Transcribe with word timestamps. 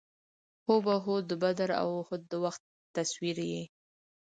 هو 0.65 0.75
بهو 0.87 1.15
د 1.29 1.31
بدر 1.43 1.69
او 1.81 1.87
اُحد 2.01 2.21
د 2.31 2.33
وخت 2.43 2.63
تصویر 2.95 3.37
یې. 3.51 3.63